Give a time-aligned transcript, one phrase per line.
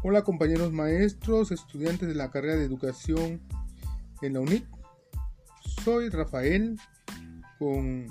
[0.00, 3.40] Hola compañeros maestros, estudiantes de la carrera de educación
[4.22, 4.64] en la UNIT.
[5.82, 6.78] Soy Rafael
[7.58, 8.06] con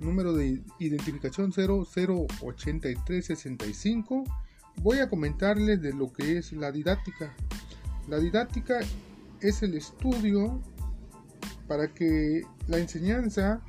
[0.00, 4.24] número de identificación 008365.
[4.76, 7.34] Voy a comentarles de lo que es la didáctica.
[8.08, 8.80] La didáctica
[9.42, 10.62] es el estudio
[11.66, 13.60] para que la enseñanza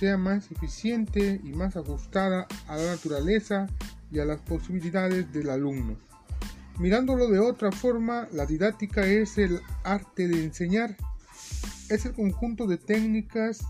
[0.00, 3.68] sea más eficiente y más ajustada a la naturaleza
[4.10, 5.96] y a las posibilidades del alumno.
[6.78, 10.96] Mirándolo de otra forma, la didáctica es el arte de enseñar.
[11.88, 13.64] Es el conjunto de técnicas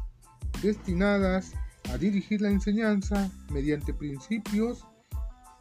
[0.62, 1.52] destinadas
[1.92, 4.86] a dirigir la enseñanza mediante principios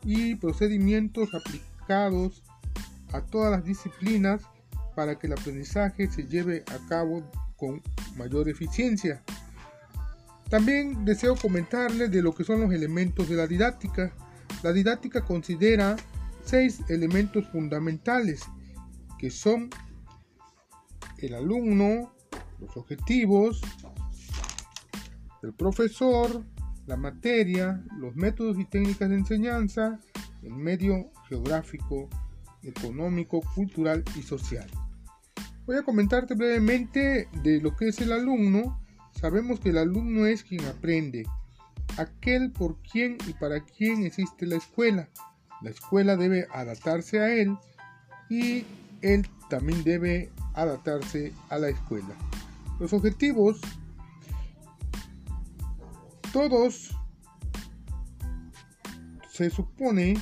[0.04, 2.44] y procedimientos aplicados
[3.12, 4.44] a todas las disciplinas
[4.96, 7.82] para que el aprendizaje se lleve a cabo con
[8.16, 9.22] mayor eficiencia.
[10.50, 14.14] También deseo comentarles de lo que son los elementos de la didáctica.
[14.62, 15.96] La didáctica considera
[16.44, 18.44] seis elementos fundamentales
[19.18, 19.70] que son
[21.20, 22.14] el alumno,
[22.60, 23.62] los objetivos,
[25.42, 26.44] el profesor,
[26.86, 30.00] la materia, los métodos y técnicas de enseñanza,
[30.42, 32.10] el medio geográfico,
[32.64, 34.70] económico, cultural y social.
[35.66, 38.82] Voy a comentarte brevemente de lo que es el alumno.
[39.12, 41.26] Sabemos que el alumno es quien aprende,
[41.98, 45.10] aquel por quien y para quien existe la escuela.
[45.64, 47.58] La escuela debe adaptarse a él
[48.30, 48.66] y
[49.02, 52.14] él también debe adaptarse a la escuela.
[52.80, 53.62] Los objetivos,
[56.34, 56.94] todos
[59.32, 60.16] se supone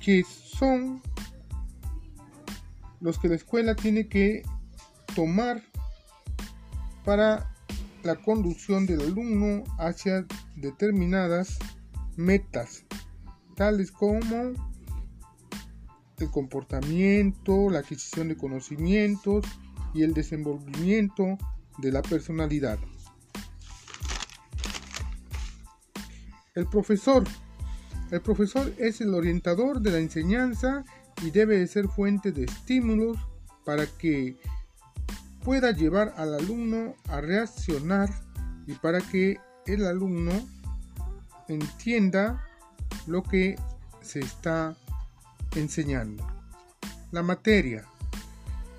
[0.00, 1.02] que son
[3.00, 4.42] los que la escuela tiene que
[5.14, 5.62] tomar
[7.06, 7.50] para
[8.02, 11.58] la conducción del alumno hacia determinadas
[12.16, 12.84] metas
[13.54, 14.52] tales como
[16.18, 19.44] el comportamiento, la adquisición de conocimientos
[19.94, 21.38] y el desenvolvimiento
[21.78, 22.78] de la personalidad.
[26.54, 27.24] El profesor.
[28.10, 30.84] El profesor es el orientador de la enseñanza
[31.22, 33.18] y debe de ser fuente de estímulos
[33.64, 34.36] para que
[35.42, 38.08] pueda llevar al alumno a reaccionar
[38.66, 40.32] y para que el alumno
[41.48, 42.44] entienda
[43.06, 43.56] lo que
[44.00, 44.76] se está
[45.56, 46.26] enseñando.
[47.12, 47.84] La materia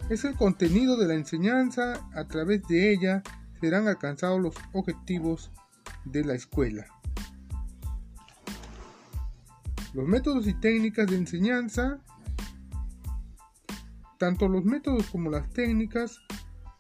[0.10, 3.24] es el contenido de la enseñanza, a través de ella
[3.60, 5.52] serán alcanzados los objetivos
[6.04, 6.86] de la escuela.
[9.94, 12.00] Los métodos y técnicas de enseñanza,
[14.20, 16.20] tanto los métodos como las técnicas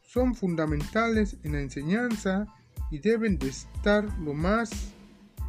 [0.02, 2.46] son fundamentales en la enseñanza
[2.92, 4.95] y deben de estar lo más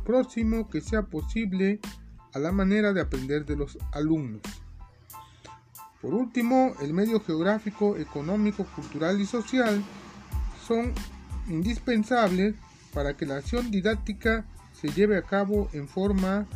[0.06, 1.80] próximo que sea posible
[2.32, 4.42] a la manera de aprender de los alumnos.
[6.00, 9.82] Por último, el medio geográfico, económico, cultural y social
[10.66, 10.92] son
[11.48, 12.54] indispensables
[12.94, 16.46] para que la acción didáctica se lleve a cabo en forma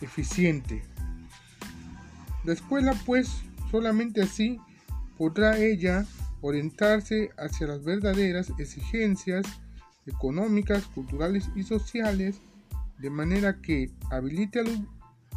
[0.00, 0.82] eficiente.
[2.44, 4.60] La escuela pues solamente así
[5.16, 6.06] podrá ella
[6.40, 9.44] orientarse hacia las verdaderas exigencias
[10.08, 12.40] económicas, culturales y sociales,
[12.98, 14.60] de manera que habilite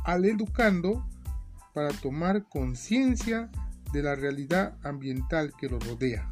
[0.04, 1.06] al, educando
[1.74, 3.50] para tomar conciencia
[3.94, 6.30] de la realidad ambiental que lo rodea.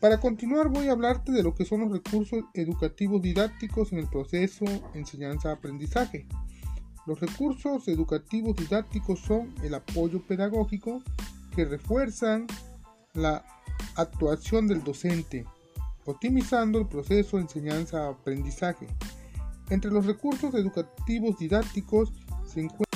[0.00, 4.08] Para continuar voy a hablarte de lo que son los recursos educativos didácticos en el
[4.08, 6.26] proceso enseñanza-aprendizaje.
[7.06, 11.02] Los recursos educativos didácticos son el apoyo pedagógico
[11.54, 12.46] que refuerzan
[13.14, 13.44] la
[13.96, 15.46] actuación del docente,
[16.06, 18.86] optimizando el proceso de enseñanza-aprendizaje.
[19.70, 22.12] Entre los recursos educativos didácticos
[22.46, 22.93] se encuentran